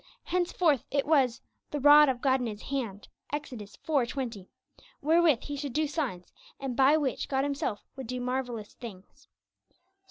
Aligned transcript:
Henceforth 0.23 0.83
it 0.89 1.05
was 1.05 1.39
'the 1.69 1.79
rod 1.79 2.09
of 2.09 2.21
God 2.23 2.39
in 2.41 2.47
his 2.47 2.63
hand' 2.63 3.07
(Ex. 3.31 3.53
iv. 3.53 3.83
20), 3.85 4.49
wherewith 4.99 5.43
he 5.43 5.55
should 5.55 5.73
do 5.73 5.85
signs, 5.85 6.33
and 6.59 6.75
by 6.75 6.97
which 6.97 7.29
God 7.29 7.43
Himself 7.43 7.85
would 7.95 8.07
do 8.07 8.19
'marvellous 8.19 8.73
things' 8.73 9.27
(Ps. 9.69 9.77